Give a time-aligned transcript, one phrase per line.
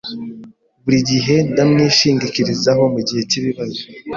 [0.83, 3.81] Buri gihe ndamwishingikirizaho mugihe cyibibazo.